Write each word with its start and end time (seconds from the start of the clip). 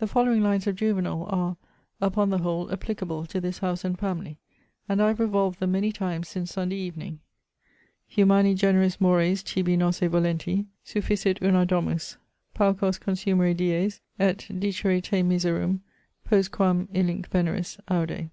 The 0.00 0.08
following 0.08 0.42
lines 0.42 0.66
of 0.66 0.74
Juvenal 0.74 1.24
are, 1.30 1.56
upon 2.00 2.30
the 2.30 2.38
whole 2.38 2.68
applicable 2.72 3.26
to 3.26 3.40
this 3.40 3.58
house 3.60 3.84
and 3.84 3.96
family; 3.96 4.38
and 4.88 5.00
I 5.00 5.06
have 5.06 5.20
revolved 5.20 5.60
them 5.60 5.70
many 5.70 5.92
times 5.92 6.26
since 6.28 6.50
Sunday 6.54 6.74
evening: 6.74 7.20
Humani 8.08 8.56
generis 8.56 9.00
mores 9.00 9.44
tibi 9.44 9.76
nôsse 9.76 10.08
volenti 10.10 10.66
Sufficit 10.84 11.40
una 11.42 11.64
domus: 11.64 12.16
paucos 12.56 12.98
consumere 12.98 13.54
dies, 13.54 14.00
& 14.18 14.18
Dicere 14.18 15.00
te 15.00 15.22
miserum, 15.22 15.78
postquam 16.28 16.88
illinc 16.92 17.28
veneris, 17.30 17.78
aude. 17.86 18.30